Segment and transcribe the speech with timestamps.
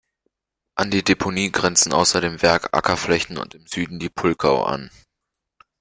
[0.73, 4.89] An die Deponie grenzen außer dem Werk Ackerflächen und im Süden die Pulkau an.